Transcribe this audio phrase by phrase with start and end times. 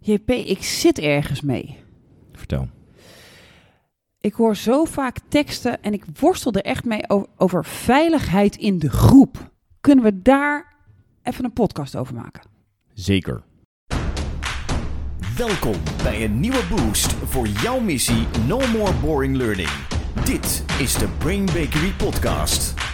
[0.00, 1.78] JP, ik zit ergens mee.
[2.32, 2.68] Vertel.
[4.20, 8.78] Ik hoor zo vaak teksten en ik worstel er echt mee over, over veiligheid in
[8.78, 9.50] de groep.
[9.80, 10.74] Kunnen we daar
[11.22, 12.42] even een podcast over maken?
[12.94, 13.42] Zeker.
[15.36, 19.70] Welkom bij een nieuwe boost voor jouw missie No More Boring Learning.
[20.24, 22.89] Dit is de Brain Bakery Podcast.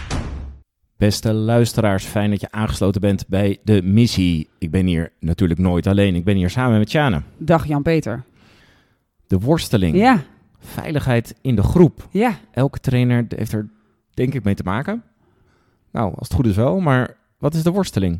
[0.97, 4.49] Beste luisteraars, fijn dat je aangesloten bent bij de missie.
[4.57, 6.15] Ik ben hier natuurlijk nooit alleen.
[6.15, 7.21] Ik ben hier samen met Sjane.
[7.37, 8.23] Dag Jan-Peter.
[9.27, 9.95] De worsteling.
[9.95, 10.23] Ja,
[10.59, 12.07] Veiligheid in de groep.
[12.11, 12.37] ja.
[12.51, 13.69] Elke trainer heeft er
[14.13, 15.03] denk ik mee te maken.
[15.91, 18.19] Nou, als het goed is wel, maar wat is de worsteling?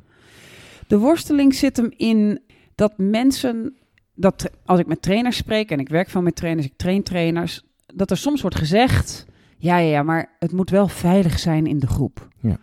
[0.87, 2.39] De worsteling zit hem in
[2.75, 3.75] dat mensen,
[4.15, 7.63] dat als ik met trainers spreek en ik werk veel met trainers, ik train trainers,
[7.85, 9.25] dat er soms wordt gezegd,
[9.57, 12.27] ja, ja, ja, maar het moet wel veilig zijn in de groep.
[12.39, 12.57] Ja.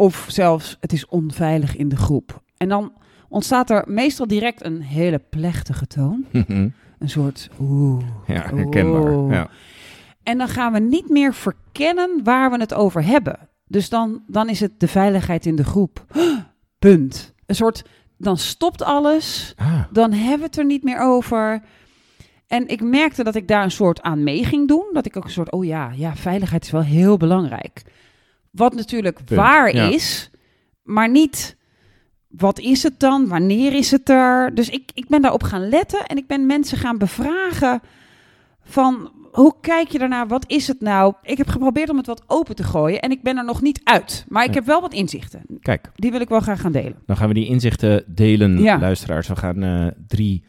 [0.00, 2.42] Of zelfs, het is onveilig in de groep.
[2.56, 2.92] En dan
[3.28, 6.24] ontstaat er meestal direct een hele plechtige toon.
[6.98, 8.04] Een soort oeh.
[8.26, 9.12] ja, herkenbaar.
[9.12, 9.32] oeh.
[9.32, 9.48] Ja.
[10.22, 13.38] En dan gaan we niet meer verkennen waar we het over hebben.
[13.66, 16.04] Dus dan, dan is het de veiligheid in de groep.
[16.78, 17.34] Punt.
[17.46, 17.84] Een soort,
[18.16, 19.54] dan stopt alles.
[19.56, 21.62] Ah, Dan hebben we het er niet meer over.
[22.46, 24.90] En ik merkte dat ik daar een soort aan mee ging doen.
[24.92, 27.82] Dat ik ook een soort, oh ja, ja, veiligheid is wel heel belangrijk.
[28.50, 29.88] Wat natuurlijk Punt, waar ja.
[29.88, 30.30] is,
[30.82, 31.56] maar niet
[32.28, 33.28] wat is het dan?
[33.28, 34.54] Wanneer is het er?
[34.54, 37.80] Dus ik, ik ben daarop gaan letten en ik ben mensen gaan bevragen
[38.62, 40.26] van hoe kijk je daarnaar?
[40.26, 41.14] Wat is het nou?
[41.22, 43.80] Ik heb geprobeerd om het wat open te gooien en ik ben er nog niet
[43.84, 44.24] uit.
[44.28, 45.42] Maar ik heb wel wat inzichten.
[45.60, 46.96] kijk, Die wil ik wel graag gaan delen.
[47.06, 48.78] dan gaan we die inzichten delen, Ja.
[48.78, 49.28] luisteraars.
[49.28, 50.44] We gaan eh, drie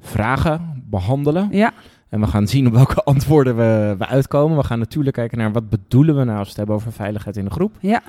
[0.00, 1.48] vragen behandelen.
[1.52, 1.72] Ja,
[2.10, 4.56] En we gaan zien op welke antwoorden we, we uitkomen.
[4.56, 7.36] We gaan natuurlijk kijken naar wat bedoelen we nou als we het hebben over veiligheid
[7.36, 7.76] in de groep.
[7.80, 8.02] ja,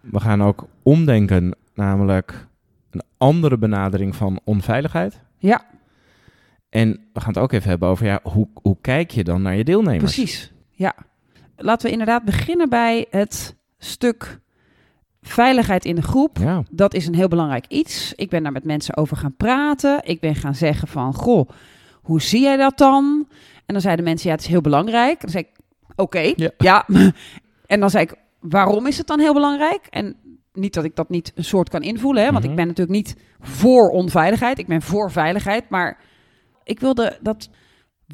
[0.00, 2.46] We gaan ook omdenken, namelijk
[2.90, 5.20] een andere benadering van onveiligheid.
[5.38, 5.64] ja,
[6.68, 9.56] En we gaan het ook even hebben over ja, hoe, hoe kijk je dan naar
[9.56, 10.14] je deelnemers?
[10.14, 10.52] precies.
[10.70, 10.94] Ja.
[11.56, 14.40] Laten we inderdaad beginnen bij het stuk
[15.22, 16.38] veiligheid in de groep.
[16.38, 18.12] Ja, Dat is een heel belangrijk iets.
[18.16, 20.00] Ik ben daar met mensen over gaan praten.
[20.04, 21.48] Ik ben gaan zeggen van, goh,
[22.10, 23.26] hoe zie jij dat dan?
[23.66, 25.20] En dan zeiden mensen, ja, het is heel belangrijk.
[25.20, 25.58] Dan zei ik,
[25.96, 26.50] oké, Ja.
[26.58, 26.86] ja.
[27.66, 29.86] En dan zei ik, waarom is het dan heel belangrijk?
[29.90, 30.16] En
[30.52, 32.30] niet dat ik dat niet een soort kan invoelen, hè?
[32.30, 32.50] want Mhm.
[32.50, 34.58] ik ben natuurlijk niet voor onveiligheid.
[34.58, 35.98] Ik ben voor veiligheid, maar
[36.64, 37.48] ik wilde dat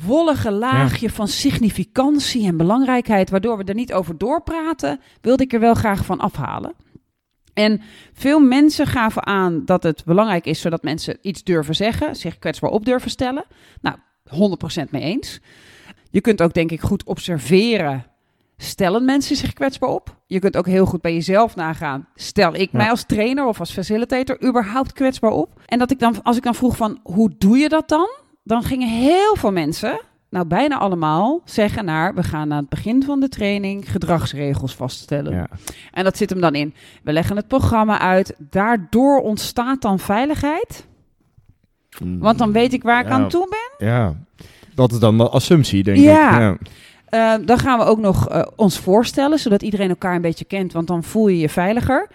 [0.04, 5.60] wollige laagje van significantie en belangrijkheid, waardoor we er niet over doorpraten, wilde ik er
[5.60, 6.74] wel graag van afhalen.
[7.56, 7.80] En
[8.12, 12.70] veel mensen gaven aan dat het belangrijk is zodat mensen iets durven zeggen, zich kwetsbaar
[12.70, 13.44] op durven stellen.
[13.80, 13.96] Nou,
[14.28, 15.40] 100% mee eens.
[16.10, 18.06] Je kunt ook denk ik goed observeren.
[18.56, 20.16] Stellen mensen zich kwetsbaar op?
[20.26, 22.08] Je kunt ook heel goed bij jezelf nagaan.
[22.14, 22.78] Stel ik Ja.
[22.78, 25.60] mij als trainer of als facilitator überhaupt kwetsbaar op?
[25.66, 28.08] En dat ik dan, als ik dan vroeg van hoe doe je dat dan?
[28.44, 30.00] Dan gingen heel veel mensen,
[30.36, 35.32] nou bijna allemaal, zeggen naar we gaan aan het begin van de training gedragsregels vaststellen.
[35.34, 35.48] ja.
[35.92, 36.74] En dat zit hem dan in.
[37.02, 38.34] We leggen het programma uit.
[38.38, 40.86] Daardoor ontstaat dan veiligheid.
[41.98, 43.88] Want dan weet ik waar ik aan toe ben.
[43.88, 44.14] ja.
[44.74, 46.30] Dat is dan de assumptie, denk Ja.
[46.34, 46.38] ik.
[46.40, 46.56] Ja.
[47.38, 50.72] Eh, dan gaan we ook nog eh, ons voorstellen, zodat iedereen elkaar een beetje kent.
[50.72, 52.08] Want dan voel je je veiliger.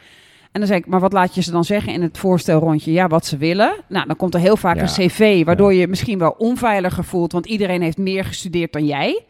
[0.51, 2.91] En dan zeg ik, maar wat laat je ze dan zeggen in het voorstelrondje?
[2.91, 3.73] Ja, wat ze willen.
[3.87, 4.81] Nou, dan komt er heel vaak Ja.
[4.81, 7.31] een cv, waardoor je je misschien wel onveiliger voelt.
[7.31, 9.23] Want iedereen heeft meer gestudeerd dan jij.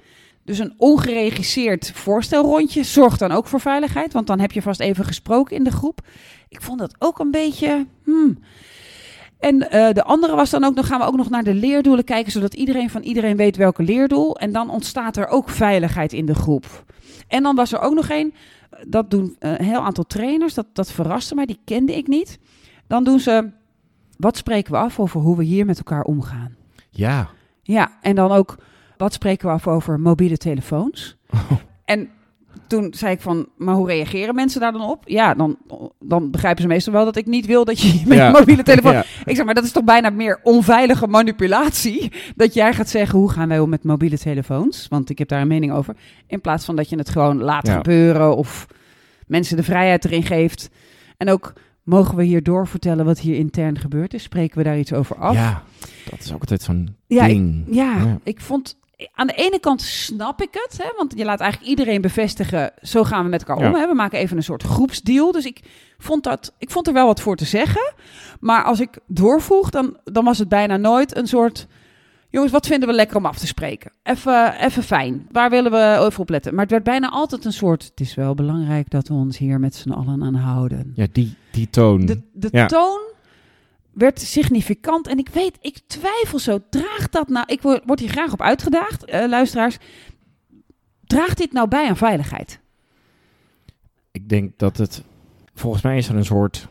[0.46, 4.14] Dus een ongeregisseerd voorstelrondje zorgt dan ook voor veiligheid.
[4.14, 6.00] Want dan heb je vast even gesproken in de groep.
[6.50, 7.86] Ik vond dat ook een beetje...
[8.04, 8.38] hmm.
[9.40, 12.04] En eh, de andere was dan ook, dan gaan we ook nog naar de leerdoelen
[12.04, 14.38] kijken, zodat iedereen van iedereen weet welke leerdoel.
[14.38, 16.66] En dan ontstaat er ook veiligheid in de groep.
[17.28, 18.34] En dan was er ook nog één,
[18.88, 22.40] dat doen eh, een heel aantal trainers, dat, dat verraste mij, die kende ik niet.
[22.88, 23.50] Dan doen ze,
[24.18, 26.56] wat spreken we af over hoe we hier met elkaar omgaan?
[26.90, 27.30] ja.
[27.64, 28.58] Ja, en dan ook,
[28.98, 31.18] wat spreken we af over mobiele telefoons?
[31.86, 32.10] En
[32.68, 35.04] toen zei ik van, maar hoe reageren mensen daar dan op?
[35.06, 35.58] Ja, dan,
[36.00, 38.26] dan begrijpen ze meestal wel dat ik niet wil dat je met Ja.
[38.28, 38.92] je mobiele telefoon...
[38.94, 39.06] Ja.
[39.26, 42.12] Ik zeg maar, dat is toch bijna meer onveilige manipulatie.
[42.36, 44.88] Dat jij gaat zeggen, hoe gaan wij om met mobiele telefoons?
[44.90, 45.96] Want ik heb daar een mening over.
[46.28, 47.76] In plaats van dat je het gewoon laat Ja.
[47.76, 48.68] gebeuren of
[49.28, 50.70] mensen de vrijheid erin geeft.
[51.18, 54.24] En ook, mogen we hier doorvertellen wat hier intern gebeurd is?
[54.24, 55.34] Spreken we daar iets over af?
[55.34, 55.64] Ja,
[56.10, 57.64] dat is ook altijd zo'n ding.
[57.70, 58.18] Ja.
[58.24, 58.80] ik vond...
[59.14, 63.04] Aan de ene kant snap ik het, hè, want je laat eigenlijk iedereen bevestigen, zo
[63.04, 63.70] gaan we met elkaar Ja.
[63.70, 63.76] om.
[63.76, 63.88] Hè.
[63.88, 65.32] We maken even een soort groepsdeal.
[65.32, 65.60] Dus ik
[65.98, 67.94] vond, dat, ik vond er wel wat voor te zeggen.
[68.40, 71.68] Maar als ik doorvoeg, dan, dan was het bijna nooit een soort...
[72.30, 73.92] Jongens, wat vinden we lekker om af te spreken?
[74.04, 75.28] Even, even fijn.
[75.32, 76.52] Waar willen we even op letten?
[76.54, 77.84] Maar het werd bijna altijd een soort...
[77.84, 80.92] Het is wel belangrijk dat we ons hier met z'n allen aan houden.
[80.96, 82.06] Ja, die, die toon.
[82.06, 82.66] De, de Ja.
[82.66, 83.00] toon
[83.92, 85.08] werd significant.
[85.08, 86.60] En ik weet, ik twijfel zo.
[86.70, 87.46] Draagt dat nou...
[87.48, 89.78] Ik word word hier graag op uitgedaagd, eh, luisteraars.
[91.06, 92.60] Draagt dit nou bij aan veiligheid?
[94.12, 95.04] Ik denk dat het...
[95.54, 96.68] Volgens mij is er een soort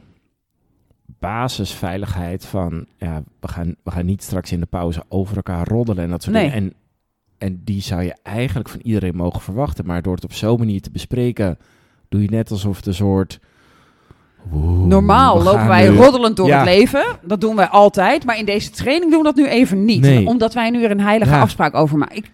[1.19, 2.87] basisveiligheid van...
[2.99, 6.23] Ja, we gaan, we gaan niet straks in de pauze over elkaar roddelen en dat
[6.23, 6.51] soort Nee.
[6.51, 6.63] dingen.
[6.63, 6.75] En,
[7.49, 9.87] en die zou je eigenlijk van iedereen mogen verwachten.
[9.87, 11.59] Maar door het op zo'n manier te bespreken...
[12.09, 13.41] doe je net alsof een soort...
[14.53, 16.57] Oeh, Normaal lopen wij nu- roddelend door Ja.
[16.59, 17.05] het leven.
[17.23, 18.25] Dat doen wij altijd.
[18.25, 20.01] Maar in deze training doen we dat nu even niet.
[20.01, 20.27] Nee.
[20.27, 21.41] Omdat wij nu er een heilige Ja.
[21.41, 22.17] afspraak over maken.
[22.17, 22.31] Ik,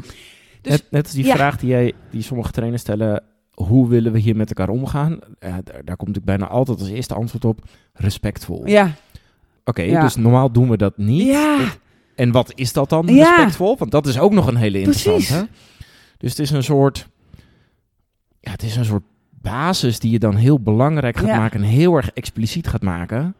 [0.63, 1.35] dus- net, net als die ja.
[1.35, 3.23] vraag die, jij, die sommige trainers stellen...
[3.55, 5.19] hoe willen we hier met elkaar omgaan?
[5.39, 7.59] Daar, daar komt natuurlijk bijna altijd als eerste antwoord op...
[7.93, 8.67] respectvol.
[8.67, 8.91] ja.
[9.65, 11.27] Oké, dus normaal doen we dat niet.
[11.27, 11.59] Ja.
[12.15, 13.77] En wat is dat dan, respectvol?
[13.79, 15.27] Want dat is ook nog een hele interessante.
[15.27, 15.47] Precies.
[16.19, 17.09] Dus het is een soort...
[18.41, 19.03] Ja, het is een soort
[19.51, 21.37] basis die je dan heel belangrijk gaat Ja.
[21.39, 21.61] maken...
[21.63, 23.35] en heel erg expliciet gaat maken.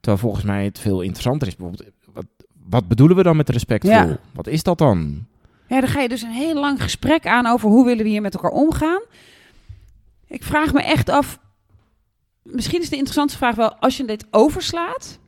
[0.00, 1.56] Terwijl volgens mij het veel interessanter is.
[1.56, 2.24] Bijvoorbeeld, wat,
[2.68, 3.92] wat bedoelen we dan met respectvol?
[3.92, 4.18] Ja.
[4.32, 5.24] Wat is dat dan?
[5.68, 8.20] Ja, dan ga je dus een heel lang gesprek aan over hoe willen we hier
[8.20, 9.00] met elkaar omgaan.
[10.26, 11.38] Ik vraag me echt af,
[12.42, 15.18] misschien is de interessantste vraag wel, als je dit overslaat,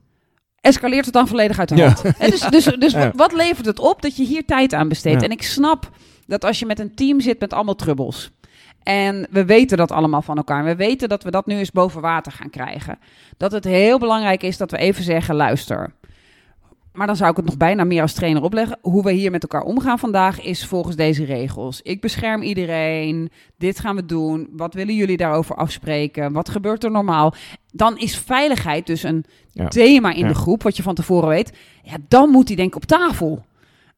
[0.60, 1.84] escaleert het dan volledig uit de Ja.
[1.88, 2.02] hand?
[2.30, 3.12] Dus dus, dus Ja.
[3.16, 5.22] wat- levert het op dat je hier tijd aan besteedt?
[5.22, 5.90] En ik snap
[6.26, 8.30] dat als je met een team zit met allemaal trubbels.
[8.88, 10.64] En we weten dat allemaal van elkaar.
[10.64, 12.98] We weten dat we dat nu eens boven water gaan krijgen.
[13.36, 15.92] Dat het heel belangrijk is dat we even zeggen: luister.
[16.92, 18.78] Maar dan zou ik het nog bijna meer als trainer opleggen.
[18.80, 21.82] Hoe we hier met elkaar omgaan vandaag is volgens deze regels.
[21.82, 23.30] Ik bescherm iedereen.
[23.58, 24.48] Dit gaan we doen.
[24.52, 26.32] Wat willen jullie daarover afspreken?
[26.32, 27.34] Wat gebeurt er normaal?
[27.72, 29.68] Dan is veiligheid dus een Ja.
[29.68, 30.28] thema in Ja.
[30.28, 31.52] de groep, wat je van tevoren weet.
[31.82, 33.44] Ja, dan moet die denk ik op tafel.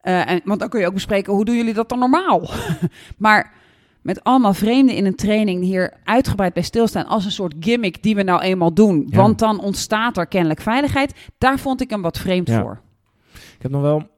[0.01, 2.49] Eh, en, want dan kun je ook bespreken, hoe doen jullie dat dan normaal?
[3.17, 3.59] maar
[4.01, 8.03] met allemaal vreemden in een training die hier uitgebreid bij stilstaan als een soort gimmick
[8.03, 9.05] die we nou eenmaal doen.
[9.09, 9.17] Ja.
[9.17, 11.13] Want dan ontstaat er kennelijk veiligheid.
[11.37, 12.61] Daar vond ik hem wat vreemd Ja.
[12.61, 12.81] voor.
[13.33, 14.09] Ik heb nog wel...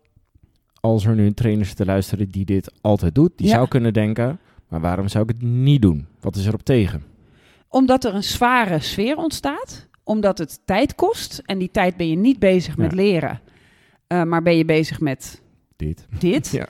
[0.80, 3.32] Als er nu een trainer zit te luisteren die dit altijd doet...
[3.38, 3.54] die Ja.
[3.54, 4.40] zou kunnen denken...
[4.68, 6.08] maar waarom zou ik het niet doen?
[6.20, 7.04] Wat is erop tegen?
[7.68, 9.88] Omdat er een zware sfeer ontstaat.
[10.04, 11.42] Omdat het tijd kost.
[11.46, 13.40] En die tijd ben je niet bezig met leren.
[14.08, 15.42] eh, maar ben je bezig met
[15.76, 16.08] Dit.
[16.20, 16.52] dit.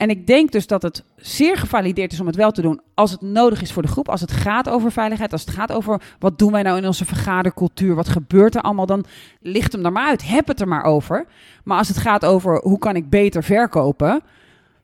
[0.00, 3.10] En ik denk dus dat het zeer gevalideerd is om het wel te doen als
[3.10, 4.08] het nodig is voor de groep.
[4.08, 7.04] Als het gaat over veiligheid, als het gaat over wat doen wij nou in onze
[7.04, 9.04] vergadercultuur, wat gebeurt er allemaal, dan
[9.40, 10.28] ligt hem er maar uit.
[10.28, 11.26] Heb het er maar over.
[11.64, 14.20] Maar als het gaat over hoe kan ik beter verkopen,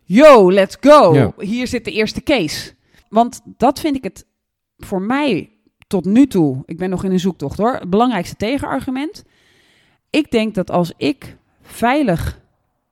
[0.03, 1.15] yo, let's go.
[1.15, 1.33] Ja.
[1.39, 2.73] Hier zit de eerste case.
[3.09, 4.27] Want dat vind ik het
[4.77, 5.51] voor mij
[5.87, 9.25] tot nu toe, ik ben nog in een zoektocht hoor, het belangrijkste tegenargument.
[10.11, 12.45] Ik denk dat als ik veilig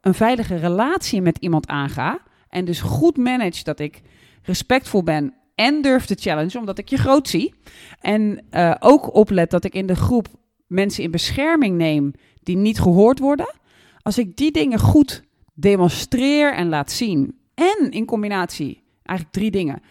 [0.05, 2.19] een veilige relatie met iemand aanga
[2.49, 4.03] en dus goed manage dat ik
[4.43, 7.55] respectvol ben en durf te challengen omdat ik je groot zie
[8.01, 10.27] en eh, ook oplet dat ik in de groep
[10.67, 12.12] mensen in bescherming neem
[12.43, 13.55] die niet gehoord worden.
[14.03, 15.23] Als ik die dingen goed
[15.55, 19.83] demonstreer en laat zien en in combinatie eigenlijk drie dingen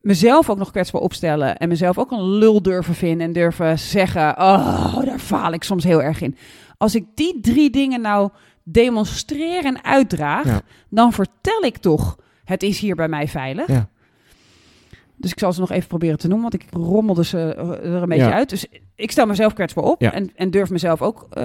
[0.00, 4.28] mezelf ook nog kwetsbaar opstellen en mezelf ook een lul durven vinden en durven zeggen,
[4.30, 6.36] oh, daar faal ik soms heel erg in.
[6.78, 8.30] Als ik die drie dingen nou
[8.64, 10.60] demonstreer en uitdraag, Ja.
[10.88, 13.66] dan vertel ik toch, het is hier bij mij veilig.
[13.66, 13.88] Ja.
[15.16, 17.38] Dus ik zal ze nog even proberen te noemen, want ik rommelde ze
[17.82, 18.32] er een beetje Ja.
[18.32, 18.48] uit.
[18.48, 21.44] Dus ik stel mezelf kwetsbaar op en, en durf mezelf ook eh,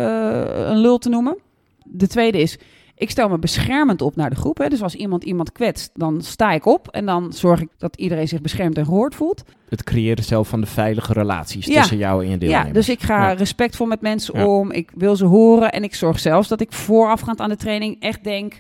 [0.70, 1.38] een lul te noemen.
[1.84, 2.58] De tweede is,
[2.98, 4.58] ik stel me beschermend op naar de groep.
[4.58, 4.68] Hè.
[4.68, 8.28] Dus als iemand iemand kwetst, dan sta ik op en dan zorg ik dat iedereen
[8.28, 9.44] zich beschermd en gehoord voelt.
[9.70, 11.80] Het creëren zelf van de veilige relaties Ja.
[11.80, 12.68] tussen jou en je deelnemers.
[12.68, 13.34] Ja, dus ik ga Ja.
[13.34, 14.46] respectvol met mensen Ja.
[14.48, 14.72] om.
[14.72, 18.24] Ik wil ze horen en ik zorg zelfs dat ik voorafgaand aan de training echt
[18.24, 18.60] denk...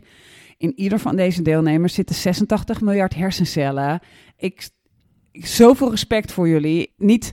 [0.57, 3.99] in ieder van deze deelnemers zitten 86 miljard hersencellen.
[4.37, 4.69] Ik,
[5.31, 6.93] ik zoveel respect voor jullie.
[6.97, 7.31] Niet,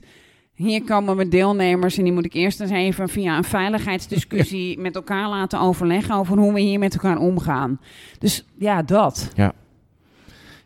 [0.55, 4.95] hier komen mijn deelnemers en die moet ik eerst eens even via een veiligheidsdiscussie met
[4.95, 7.79] elkaar laten overleggen over hoe we hier met elkaar omgaan.
[8.19, 9.31] Dus ja, dat.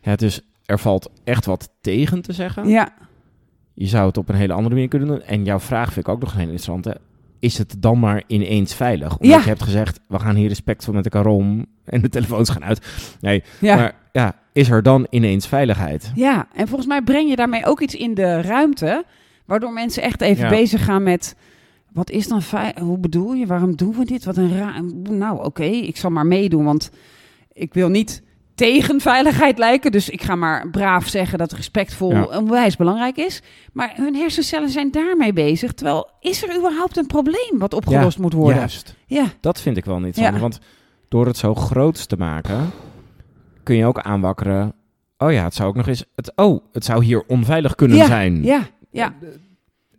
[0.02, 2.68] Ja, dus er valt echt wat tegen te zeggen.
[2.68, 2.88] Ja,
[3.74, 5.22] Je zou het op een hele andere manier kunnen doen.
[5.22, 7.00] En jouw vraag vind ik ook nog een hele interessante.
[7.38, 9.12] Is het dan maar ineens veilig?
[9.18, 9.38] Omdat Ja.
[9.42, 11.66] je hebt gezegd, we gaan hier respectvol met elkaar om.
[11.84, 12.86] En de telefoons gaan uit.
[13.20, 13.76] Nee, ja.
[13.76, 16.12] maar ja, is er dan ineens veiligheid?
[16.14, 19.04] Ja, en volgens mij breng je daarmee ook iets in de ruimte,
[19.50, 20.50] waardoor mensen echt even Ja.
[20.50, 21.34] bezig gaan met.
[21.92, 22.42] Wat is dan
[22.80, 23.46] Hoe bedoel je?
[23.46, 24.24] Waarom doen we dit?
[24.24, 24.82] Wat een raar.
[25.10, 26.90] Nou, oké, ik zal maar meedoen, want
[27.52, 28.22] ik wil niet
[28.54, 29.92] tegen veiligheid lijken.
[29.92, 32.22] Dus ik ga maar braaf zeggen dat respectvol Ja.
[32.24, 33.42] onwijs belangrijk is.
[33.72, 35.72] Maar hun hersencellen zijn daarmee bezig.
[35.72, 38.58] Terwijl, is er überhaupt een probleem wat opgelost moet worden?
[38.58, 38.94] Juist.
[39.06, 40.38] Ja, Dat vind ik wel niet Ja.
[40.38, 40.60] Want
[41.08, 42.70] door het zo groot te maken,
[43.62, 44.72] kun je ook aanwakkeren.
[45.18, 46.04] Oh ja, het zou ook nog eens.
[46.14, 48.42] Het, oh, het zou hier onveilig kunnen zijn.
[48.42, 49.12] ja, ja.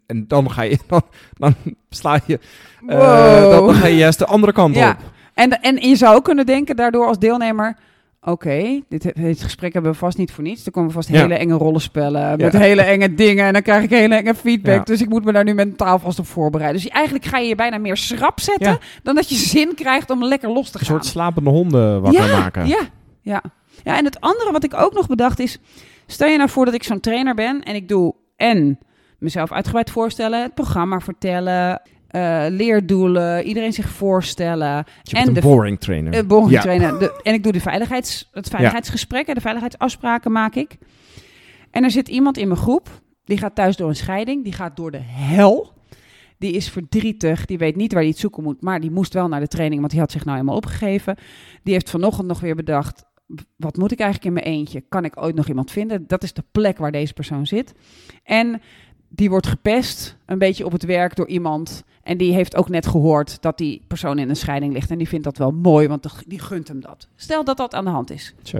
[0.05, 1.01] En dan ga je, dan,
[1.33, 1.55] dan
[1.89, 2.39] sla je,
[2.87, 3.51] eh, Wow.
[3.51, 4.89] dan, dan ga je juist de andere kant Ja.
[4.89, 4.97] op.
[5.33, 7.77] En, en je zou ook kunnen denken daardoor als deelnemer...
[8.23, 10.65] Oké, dit, dit gesprek hebben we vast niet voor niets.
[10.65, 11.19] Er komen vast Ja.
[11.21, 12.59] hele enge rollenspellen met Ja.
[12.59, 13.45] hele enge dingen.
[13.45, 14.75] En dan krijg ik hele enge feedback.
[14.77, 14.83] Ja.
[14.83, 16.81] Dus ik moet me daar nu mentaal vast op voorbereiden.
[16.81, 18.79] Dus eigenlijk ga je je bijna meer schrap zetten...
[19.03, 20.95] Dan dat je zin krijgt om lekker los te Een gaan.
[20.95, 22.67] soort slapende honden wakker maken.
[22.67, 22.79] Ja,
[23.21, 23.41] ja.
[23.83, 25.57] ja, en het andere wat ik ook nog bedacht is...
[26.07, 28.79] Stel je nou voor dat ik zo'n trainer ben en ik doe en
[29.17, 30.41] mezelf uitgebreid voorstellen...
[30.41, 34.85] het programma vertellen, eh, leerdoelen, iedereen zich voorstellen...
[35.11, 36.13] Bent En de- boring trainer.
[36.13, 36.91] eh boring Ja.
[36.91, 40.77] De, en ik doe de veiligheids, het veiligheidsgesprek en de veiligheidsafspraken maak ik.
[41.71, 42.89] En er zit iemand in mijn groep,
[43.25, 45.73] die gaat thuis door een scheiding, die gaat door de hel.
[46.37, 49.27] Die is verdrietig, die weet niet waar hij het zoeken moet, maar die moest wel
[49.27, 51.15] naar de training, want die had zich nou helemaal opgegeven.
[51.63, 53.03] Die heeft vanochtend nog weer bedacht,
[53.55, 54.83] wat moet ik eigenlijk in mijn eentje?
[54.89, 56.07] Kan ik ooit nog iemand vinden?
[56.07, 57.73] Dat is de plek waar deze persoon zit.
[58.23, 58.61] En
[59.07, 61.83] die wordt gepest, een beetje op het werk door iemand.
[62.03, 64.91] En die heeft ook net gehoord dat die persoon in een scheiding ligt.
[64.91, 67.07] En die vindt dat wel mooi, want die gunt hem dat.
[67.15, 68.33] Stel dat dat aan de hand is.
[68.43, 68.59] Zo.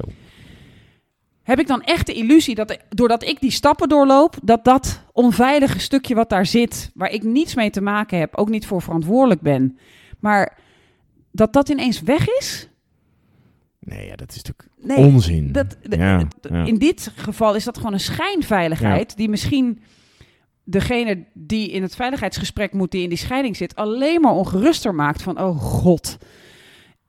[1.44, 5.80] Heb ik dan echt de illusie dat doordat ik die stappen doorloop, dat dat onveilige
[5.80, 9.42] stukje wat daar zit, waar ik niets mee te maken heb, ook niet voor verantwoordelijk
[9.42, 9.78] ben,
[10.20, 10.58] maar
[11.32, 12.70] dat dat ineens weg is?
[13.84, 15.52] Nee, ja, dat is natuurlijk Nee, onzin.
[15.52, 16.28] dat, ja.
[16.66, 19.82] In dit geval is dat gewoon een schijnveiligheid die misschien
[20.64, 25.22] degene die in het veiligheidsgesprek moet, die in die scheiding zit, alleen maar ongeruster maakt
[25.22, 26.18] van, oh god,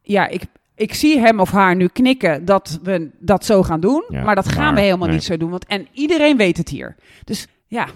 [0.03, 0.43] ja, ik,
[0.75, 4.49] ik zie hem of haar nu knikken dat we dat zo gaan doen, maar dat
[4.49, 5.17] gaan maar, we helemaal nee.
[5.17, 6.97] niet zo doen, want en iedereen weet het hier.
[7.25, 7.89] Dus ja,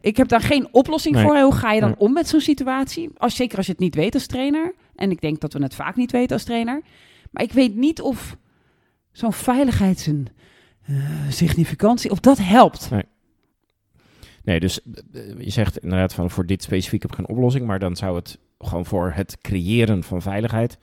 [0.00, 1.24] ik heb daar geen oplossing Nee.
[1.24, 1.38] voor.
[1.38, 1.98] Hoe ga je dan Nee.
[1.98, 3.10] om met zo'n situatie?
[3.16, 4.74] Als, zeker als je het niet weet als trainer.
[4.96, 6.82] En ik denk dat we het vaak niet weten als trainer.
[7.32, 8.36] Maar ik weet niet of
[9.12, 10.26] zo'n veiligheids- en
[10.82, 10.94] eh,
[11.28, 12.90] significantie, of dat helpt.
[14.44, 14.80] Nee, dus
[15.12, 18.16] eh, je zegt inderdaad van voor dit specifiek heb ik geen oplossing, maar dan zou
[18.16, 20.78] het gewoon voor het creëren van veiligheid,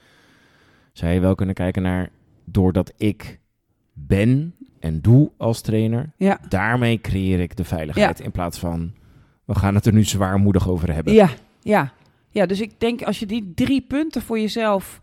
[0.94, 2.10] zou je wel kunnen kijken naar
[2.46, 3.40] doordat ik
[3.94, 6.40] ben en doe als trainer, Ja.
[6.50, 8.94] daarmee creëer ik de veiligheid in plaats van
[9.46, 11.14] we gaan het er nu zwaarmoedig over hebben.
[11.14, 11.30] Ja,
[11.62, 11.94] ja.
[12.30, 15.00] Ja, dus ik denk als je die drie punten voor jezelf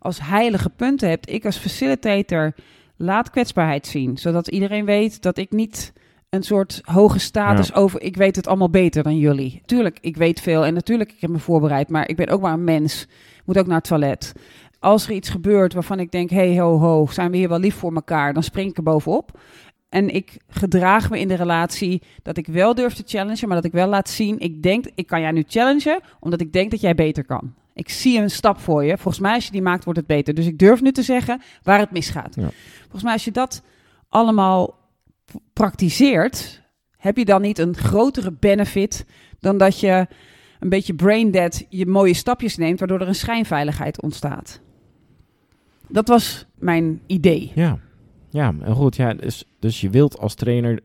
[0.00, 2.54] als heilige punten hebt, ik als facilitator
[2.96, 5.92] laat kwetsbaarheid zien, zodat iedereen weet dat ik niet
[6.30, 7.74] een soort hoge status Ja.
[7.74, 9.62] over ik weet het allemaal beter dan jullie.
[9.64, 12.52] Tuurlijk, ik weet veel en natuurlijk ik heb me voorbereid, maar ik ben ook maar
[12.52, 13.06] een mens.
[13.44, 14.32] Moet ook naar het toilet.
[14.78, 17.74] Als er iets gebeurt waarvan ik denk, hey ho ho, zijn we hier wel lief
[17.74, 19.40] voor elkaar, dan spring ik er bovenop.
[19.88, 23.64] En ik gedraag me in de relatie dat ik wel durf te challengen, maar dat
[23.64, 26.80] ik wel laat zien, ik denk, ik kan jou nu challengen, omdat ik denk dat
[26.80, 27.54] jij beter kan.
[27.74, 28.96] Ik zie een stap voor je.
[28.96, 30.34] Volgens mij, als je die maakt, wordt het beter.
[30.34, 32.34] Dus ik durf nu te zeggen waar het misgaat.
[32.34, 32.50] Ja.
[32.80, 33.62] Volgens mij, als je dat
[34.08, 34.78] allemaal
[35.52, 36.62] praktiseert,
[36.96, 39.06] heb je dan niet een grotere benefit
[39.38, 40.06] dan dat je
[40.60, 44.60] een beetje brain dead je mooie stapjes neemt, waardoor er een schijnveiligheid ontstaat.
[45.88, 47.52] Dat was mijn idee.
[47.54, 47.78] Ja,
[48.30, 48.96] ja en goed.
[48.96, 50.80] Ja, dus, dus je wilt als trainer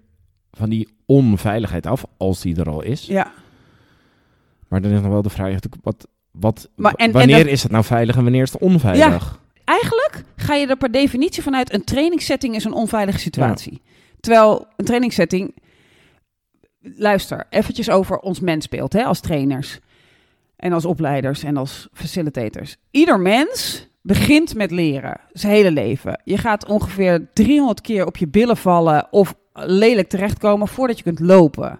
[0.51, 3.05] van die onveiligheid af, als die er al is.
[3.05, 3.31] Ja.
[4.67, 6.07] Maar dan is nog wel de vraag, wat,
[6.39, 9.39] wat, en wanneer dat- is het nou veilig en wanneer is het onveilig?
[9.63, 13.81] Eigenlijk ga je er per definitie vanuit een trainingssetting is een onveilige situatie.
[14.19, 15.55] Terwijl een trainingssetting,
[16.81, 19.79] luister, eventjes over ons mensbeeld hè, als trainers
[20.55, 22.75] en als opleiders en als facilitators.
[22.91, 26.21] Ieder mens begint met leren, zijn hele leven.
[26.23, 31.19] Je gaat ongeveer 300 keer op je billen vallen of lelijk terechtkomen voordat je kunt
[31.19, 31.79] lopen.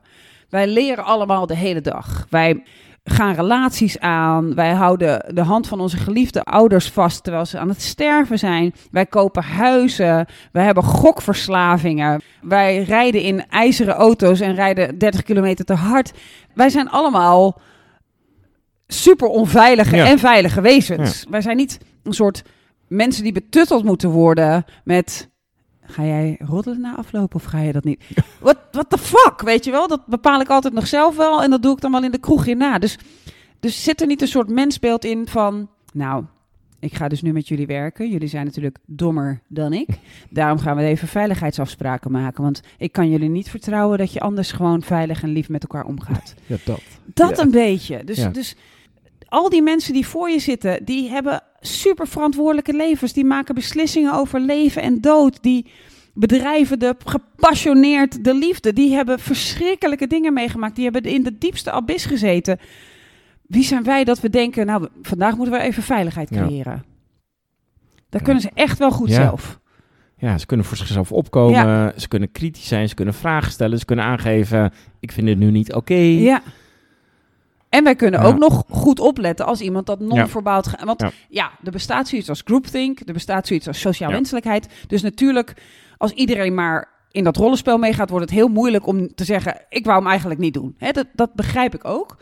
[0.50, 2.28] Wij leren allemaal de hele dag.
[2.30, 2.64] Wij
[3.08, 4.56] gaan relaties aan.
[4.56, 8.74] Wij houden de hand van onze geliefde ouders vast terwijl ze aan het sterven zijn.
[8.92, 10.26] Wij kopen huizen.
[10.52, 12.22] Wij hebben gokverslavingen.
[12.42, 16.14] Wij rijden in ijzeren auto's en rijden 30 kilometer te hard.
[16.54, 17.62] Wij zijn allemaal
[18.88, 20.06] super onveilige Ja.
[20.06, 21.26] en veilige wezens.
[21.30, 22.42] Wij zijn niet een soort
[22.88, 25.30] mensen die betutteld moeten worden met...
[25.88, 28.04] Ga jij roddelen na aflopen of ga je dat niet?
[28.40, 29.88] What, what the fuck, weet je wel?
[29.88, 32.18] Dat bepaal ik altijd nog zelf wel en dat doe ik dan wel in de
[32.20, 32.78] kroeg hierna.
[32.80, 32.98] Dus,
[33.60, 35.70] dus zit er niet een soort mensbeeld in van...
[35.94, 36.24] Nou,
[36.80, 38.10] ik ga dus nu met jullie werken.
[38.10, 39.88] Jullie zijn natuurlijk dommer dan ik.
[40.30, 42.44] Daarom gaan we even veiligheidsafspraken maken.
[42.44, 45.86] Want ik kan jullie niet vertrouwen dat je anders gewoon veilig en lief met elkaar
[45.86, 46.34] omgaat.
[46.46, 46.82] Ja, dat.
[47.06, 47.44] Dat Ja.
[47.44, 48.04] een beetje.
[48.04, 48.30] Dus, Ja.
[48.30, 48.56] dus
[49.28, 53.14] al die mensen die voor je zitten, die hebben super verantwoordelijke levens.
[53.14, 55.38] Die maken beslissingen over leven en dood.
[55.42, 55.66] Die
[56.14, 58.74] bedrijven de gepassioneerd de liefde.
[58.74, 60.76] Die hebben verschrikkelijke dingen meegemaakt.
[60.76, 62.60] Die hebben in de diepste abyss gezeten.
[63.48, 66.84] Wie zijn wij dat we denken, nou, vandaag moeten we even veiligheid creëren.
[68.10, 68.26] Dat Ja.
[68.26, 69.16] kunnen ze echt wel goed Ja.
[69.16, 69.60] zelf.
[70.18, 71.94] Ja, ze kunnen voor zichzelf opkomen.
[71.98, 72.90] Ze kunnen kritisch zijn.
[72.90, 73.80] Ze kunnen vragen stellen.
[73.80, 75.94] Ze kunnen aangeven, ik vind het nu niet oké.
[75.94, 76.42] Ja,
[77.76, 78.26] En wij kunnen Ja.
[78.28, 80.62] ook nog goed opletten als iemand dat non-verbaal...
[80.62, 81.12] ge- Want ja.
[81.30, 81.52] Ja.
[81.64, 84.68] er bestaat zoiets als groupthink, er bestaat zoiets als sociaal wenselijkheid.
[84.88, 85.54] Dus natuurlijk,
[85.98, 89.86] als iedereen maar in dat rollenspel meegaat, wordt het heel moeilijk om te zeggen, ik
[89.86, 90.76] wou hem eigenlijk niet doen.
[90.78, 92.18] Hè, dat, dat begrijp ik ook.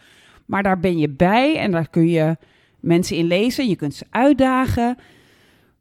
[0.45, 2.37] Maar daar ben je bij en daar kun je
[2.79, 3.67] mensen in lezen.
[3.69, 4.97] Je kunt ze uitdagen.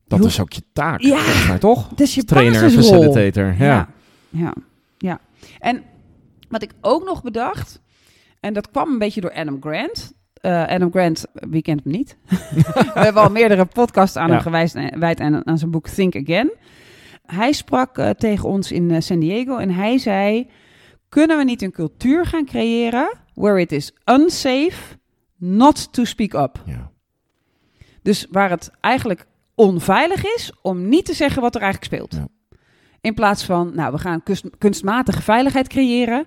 [0.08, 1.58] Dat is ook je taak, Ja.
[1.58, 1.90] toch?
[1.90, 3.02] Het is je Trainer, basisrol.
[3.02, 3.54] facilitator.
[3.58, 3.64] Ja.
[3.66, 3.88] Ja,
[4.30, 4.54] ja,
[4.98, 5.20] ja.
[5.58, 5.82] En
[6.48, 7.80] wat ik ook nog bedacht,
[8.42, 10.12] en dat kwam een beetje door Adam Grant.
[10.34, 12.16] Eh, Adam Grant, wie kent hem niet?
[12.94, 14.32] We hebben al meerdere podcasts aan Ja.
[14.32, 16.52] hem gewijs, eh, gewijd aan, aan zijn boek Think Again.
[17.26, 20.50] Hij sprak eh, tegen ons in San Diego en hij zei...
[21.08, 24.98] Kunnen we niet een cultuur gaan creëren where it is unsafe
[25.36, 26.62] not to speak up?
[26.66, 26.90] Ja.
[28.02, 32.14] Dus waar het eigenlijk onveilig is om niet te zeggen wat er eigenlijk speelt.
[32.14, 32.56] Ja.
[33.00, 36.26] In plaats van, nou, we gaan kunst- kunstmatige veiligheid creëren,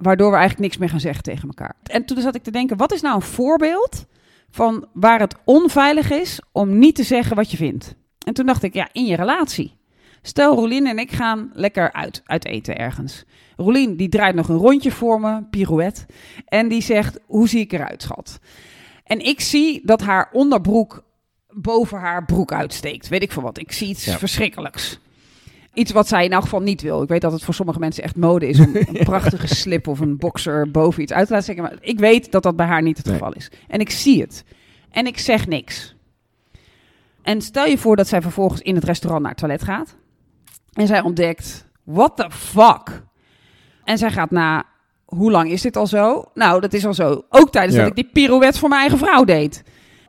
[0.00, 1.74] waardoor we eigenlijk niks meer gaan zeggen tegen elkaar.
[1.82, 4.06] En toen zat ik te denken, wat is nou een voorbeeld
[4.50, 7.94] van waar het onveilig is om niet te zeggen wat je vindt?
[8.26, 9.78] En toen dacht ik, ja, in je relatie.
[10.22, 13.24] Stel, Rolien en ik gaan lekker uit, uit eten ergens.
[13.56, 16.06] Rolien, die draait nog een rondje voor me, pirouette.
[16.44, 18.38] En die zegt, hoe zie ik eruit, schat?
[19.04, 21.02] En ik zie dat haar onderbroek
[21.48, 23.08] boven haar broek uitsteekt.
[23.08, 23.58] Weet ik veel wat.
[23.58, 24.18] Ik zie iets Ja.
[24.18, 24.98] verschrikkelijks.
[25.74, 27.02] Iets wat zij in elk geval niet wil.
[27.02, 30.00] Ik weet dat het voor sommige mensen echt mode is om een prachtige slip of
[30.00, 31.62] een boxer boven iets uit te laten steken.
[31.62, 33.14] Maar ik weet dat dat bij haar niet het Nee.
[33.14, 33.50] geval is.
[33.68, 34.44] En ik zie het.
[34.90, 35.94] En ik zeg niks.
[37.22, 39.96] En stel je voor dat zij vervolgens in het restaurant naar het toilet gaat.
[40.72, 43.02] En zij ontdekt, what the fuck?
[43.84, 44.64] En zij gaat na,
[45.04, 46.24] hoe lang is dit al zo?
[46.34, 47.22] Nou, dat is al zo.
[47.28, 47.80] Ook tijdens Ja.
[47.80, 49.62] dat ik die pirouette voor mijn eigen vrouw deed.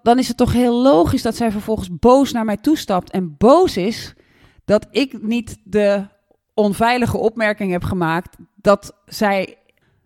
[0.04, 3.12] Dan is het toch heel logisch dat zij vervolgens boos naar mij toestapt.
[3.12, 4.14] En boos is
[4.72, 6.06] dat ik niet de
[6.54, 9.58] onveilige opmerking heb gemaakt dat zij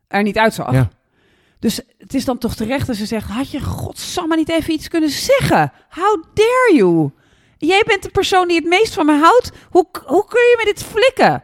[0.08, 0.72] er niet uitzag.
[0.72, 0.90] Ja.
[1.60, 4.88] Dus het is dan toch terecht dat ze zegt: had je godsamme niet even iets
[4.88, 5.72] kunnen zeggen?
[5.90, 7.12] How dare you?
[7.58, 9.52] Jij bent de persoon die het meest van me houdt.
[9.70, 11.44] Hoe, hoe kun je me dit flikken?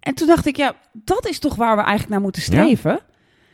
[0.00, 3.00] En toen dacht ik, ja, dat is toch waar we eigenlijk naar moeten streven.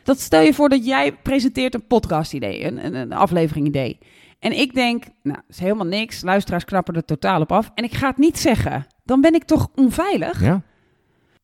[0.03, 3.99] Dat stel je voor dat jij presenteert een podcast-idee, een, een, een aflevering-idee.
[4.43, 6.21] En ik denk, nou, is helemaal niks.
[6.21, 7.71] Luisteraars knappen er totaal op af.
[7.75, 8.87] En ik ga het niet zeggen.
[9.03, 10.41] Dan ben ik toch onveilig?
[10.41, 10.61] Ja.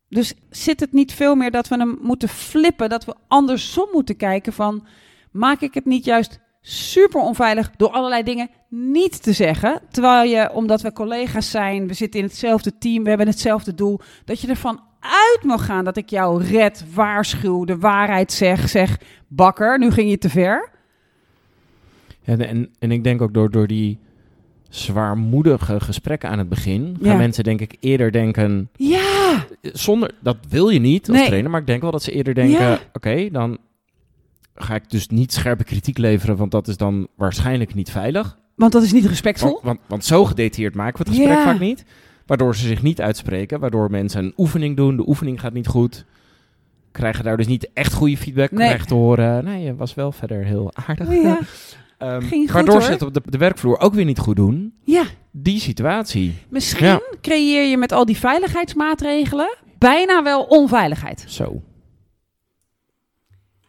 [0.09, 4.15] Dus zit het niet veel meer dat we hem moeten flippen, dat we andersom moeten
[4.15, 4.85] kijken van,
[5.31, 10.51] maak ik het niet juist super onveilig door allerlei dingen niet te zeggen, terwijl je,
[10.53, 14.47] omdat we collega's zijn, we zitten in hetzelfde team, we hebben hetzelfde doel, dat je
[14.47, 19.91] ervan uit mag gaan dat ik jou red, waarschuw, de waarheid zeg, zeg, bakker, nu
[19.91, 20.77] ging je te ver.
[22.37, 23.97] En, en ik denk ook door, door die
[24.69, 27.17] zwaarmoedige gesprekken aan het begin, gaan Ja.
[27.17, 31.27] mensen denk ik eerder denken, Ja, zonder, dat wil je niet als Nee.
[31.27, 32.79] trainer, maar ik denk wel dat ze eerder denken, Ja.
[32.93, 33.57] oké, dan
[34.55, 38.37] ga ik dus niet scherpe kritiek leveren, want dat is dan waarschijnlijk niet veilig.
[38.55, 39.51] want dat is niet respectvol.
[39.51, 41.43] Want, want, want zo gedetailleerd maken we het gesprek Ja.
[41.43, 41.85] vaak niet.
[42.25, 46.05] Waardoor ze zich niet uitspreken, waardoor mensen een oefening doen, de oefening gaat niet goed.
[46.91, 48.65] Krijgen daar dus niet echt goede feedback, Nee.
[48.67, 51.07] krijgen te horen, nee, je was wel verder heel aardig.
[51.21, 51.39] Ja,
[51.99, 54.73] Ging waardoor ze het op de, de werkvloer ook weer niet goed doen.
[54.83, 55.03] ja.
[55.31, 56.33] Die situatie.
[56.49, 57.01] Misschien Ja.
[57.21, 61.23] creëer je met al die veiligheidsmaatregelen bijna wel onveiligheid.
[61.27, 61.61] Zo.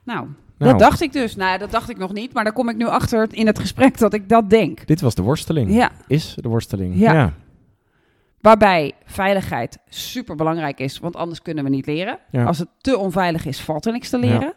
[0.04, 0.26] Nou,
[0.58, 1.36] Nou, dat dacht ik dus.
[1.36, 3.98] Nou, dat dacht ik nog niet, maar daar kom ik nu achter in het gesprek
[3.98, 4.86] dat ik dat denk.
[4.86, 5.74] Dit was de worsteling.
[5.74, 6.94] Ja, Is de worsteling.
[6.98, 7.12] Ja.
[7.12, 7.34] ja.
[8.40, 12.18] waarbij veiligheid super belangrijk is, want anders kunnen we niet leren.
[12.30, 12.44] Ja.
[12.44, 14.54] Als het te onveilig is, valt er niks te leren.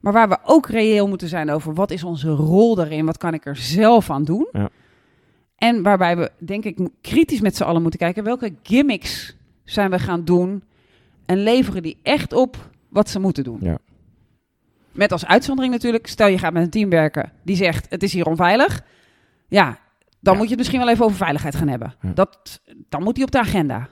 [0.00, 3.34] Maar waar we ook reëel moeten zijn over wat is onze rol daarin, wat kan
[3.34, 4.48] ik er zelf aan doen.
[4.52, 4.68] Ja.
[5.56, 9.98] En waarbij we, denk ik, kritisch met z'n allen moeten kijken welke gimmicks zijn we
[9.98, 10.62] gaan doen
[11.26, 13.58] en leveren die echt op wat ze moeten doen.
[13.60, 13.78] Ja.
[14.92, 18.12] Met als uitzondering natuurlijk, stel je gaat met een team werken die zegt het is
[18.12, 18.82] hier onveilig.
[19.48, 19.78] Ja,
[20.20, 20.38] dan Ja.
[20.38, 21.94] moet je het misschien wel even over veiligheid gaan hebben.
[22.02, 22.12] Ja.
[22.14, 23.88] Dat, dan moet die op de agenda.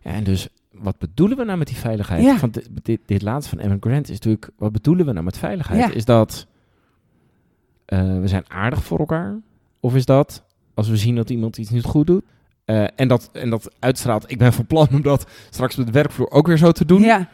[0.00, 0.48] Ja, en dus,
[0.80, 2.22] wat bedoelen we nou met die veiligheid?
[2.22, 2.38] Ja.
[2.38, 5.38] Want dit, dit, dit laatste van Evan Grant is natuurlijk, wat bedoelen we nou met
[5.38, 5.80] veiligheid?
[5.80, 5.90] Ja.
[5.90, 6.46] Is dat,
[7.84, 9.40] eh, we zijn aardig voor elkaar?
[9.80, 12.22] Of is dat, als we zien dat iemand iets niet goed doet,
[12.64, 15.92] eh, en, dat, en dat uitstraalt, ik ben van plan om dat straks op de
[15.92, 17.28] werkvloer ook weer zo te doen, ja.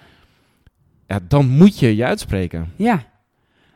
[1.06, 2.72] Ja, dan moet je je uitspreken.
[2.76, 3.12] ja.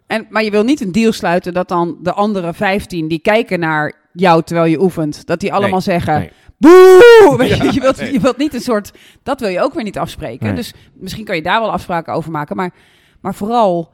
[0.06, 3.60] En, maar je wil niet een deal sluiten dat dan de andere 15 die kijken
[3.60, 6.30] naar jou terwijl je oefent, dat die allemaal Nee, zeggen: nee.
[6.58, 7.36] Boe!
[7.48, 8.12] Je, Ja, je, wilt, nee.
[8.12, 8.92] je wilt niet een soort.
[9.22, 10.54] Dat wil je ook weer niet afspreken.
[10.54, 12.56] Dus misschien kan je daar wel afspraken over maken.
[12.56, 12.74] Maar,
[13.20, 13.92] maar vooral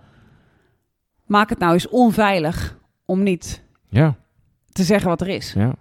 [1.26, 4.14] maak het nou eens onveilig om niet Ja,
[4.72, 5.52] te zeggen wat er is.
[5.56, 5.72] ja.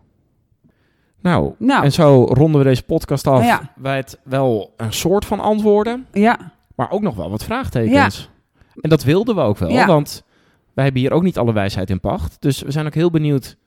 [1.22, 3.74] Nou, Nou, en zo ronden we deze podcast af Ja.
[3.76, 8.30] bij het wel een soort van antwoorden, ja, maar ook nog wel wat vraagtekens.
[8.82, 9.86] En dat wilden we ook wel, Ja.
[9.88, 10.24] want
[10.74, 12.38] Wij hebben hier ook niet alle wijsheid in pacht.
[12.40, 13.58] Dus we zijn ook heel benieuwd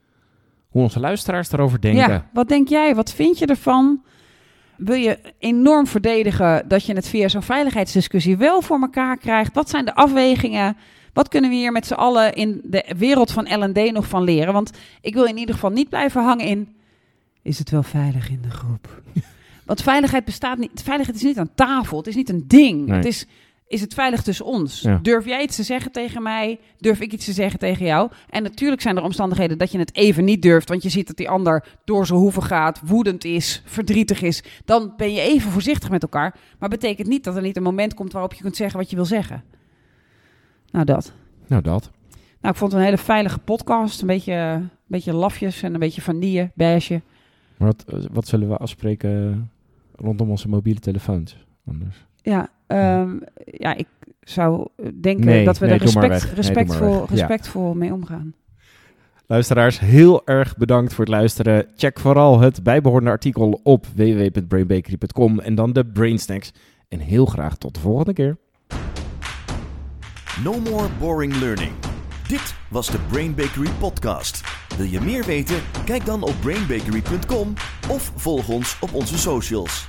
[0.77, 2.09] hoe onze luisteraars erover denken.
[2.09, 2.95] Ja, wat denk jij?
[2.95, 4.03] Wat vind je ervan?
[4.77, 9.55] Wil je enorm verdedigen dat je het via zo'n veiligheidsdiscussie wel voor elkaar krijgt?
[9.55, 10.77] Wat zijn de afwegingen?
[11.13, 14.53] Wat kunnen we hier met z'n allen in de wereld van L&D nog van leren?
[14.53, 16.77] Want ik wil in ieder geval niet blijven hangen in...
[17.43, 19.03] Is het wel veilig in de groep?
[19.67, 20.83] Want veiligheid bestaat niet...
[20.85, 21.99] Veiligheid is niet aan tafel.
[21.99, 22.87] Het is niet een ding.
[22.87, 22.97] Nee.
[22.97, 23.27] Het is...
[23.69, 24.81] Is het veilig tussen ons?
[24.81, 24.99] Ja.
[25.03, 26.61] Durf jij iets te zeggen tegen mij?
[26.79, 28.11] Durf ik iets te zeggen tegen jou?
[28.29, 30.69] En natuurlijk zijn er omstandigheden dat je het even niet durft.
[30.69, 34.43] Want je ziet dat die ander door zijn hoeven gaat, woedend is, verdrietig is.
[34.65, 36.37] Dan ben je even voorzichtig met elkaar.
[36.59, 38.97] Maar betekent niet dat er niet een moment komt waarop je kunt zeggen wat je
[38.97, 39.45] wil zeggen.
[40.71, 41.13] Nou, dat.
[41.47, 41.91] Nou, dat.
[42.41, 44.01] Nou, ik vond het een hele veilige podcast.
[44.01, 47.03] Een beetje, een beetje lafjes en een beetje vanille, beige.
[47.57, 49.51] Maar wat, wat zullen we afspreken
[49.95, 51.47] rondom onze mobiele telefoons?
[51.67, 52.07] Anders.
[52.31, 53.87] Ja, ehm, ja, ik
[54.21, 54.69] zou
[55.01, 56.25] denken Nee, dat we nee, er respect.
[56.25, 57.01] Nee, respectvol.
[57.01, 57.05] Ja.
[57.09, 58.35] respectvol mee omgaan.
[59.27, 61.67] Luisteraars, heel erg bedankt voor het luisteren.
[61.77, 66.53] Check vooral het bijbehorende artikel op www.brainbakery.com en dan de Brain Snacks.
[66.89, 68.37] En heel graag tot de volgende keer.
[70.45, 71.73] No more boring learning.
[72.29, 74.41] Dit was de Brain Bakery podcast.
[74.77, 75.57] Wil je meer weten?
[75.85, 77.53] Kijk dan op brainbakery.com
[77.91, 79.89] of volg ons op onze socials.